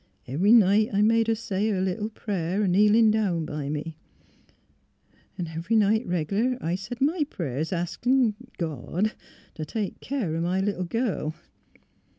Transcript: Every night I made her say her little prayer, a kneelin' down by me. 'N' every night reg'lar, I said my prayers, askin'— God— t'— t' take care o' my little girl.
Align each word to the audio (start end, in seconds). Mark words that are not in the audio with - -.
Every 0.25 0.51
night 0.51 0.89
I 0.91 1.03
made 1.03 1.27
her 1.27 1.35
say 1.35 1.69
her 1.69 1.79
little 1.79 2.09
prayer, 2.09 2.63
a 2.63 2.67
kneelin' 2.67 3.11
down 3.11 3.45
by 3.45 3.69
me. 3.69 3.97
'N' 5.37 5.45
every 5.49 5.75
night 5.75 6.07
reg'lar, 6.07 6.57
I 6.59 6.73
said 6.73 7.01
my 7.01 7.23
prayers, 7.25 7.71
askin'— 7.71 8.33
God— 8.57 9.11
t'— 9.53 9.63
t' 9.63 9.63
take 9.65 9.99
care 9.99 10.35
o' 10.35 10.41
my 10.41 10.59
little 10.59 10.85
girl. 10.85 11.35